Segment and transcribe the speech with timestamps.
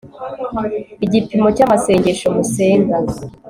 [1.05, 2.95] Igipimo cyamasengesho musenga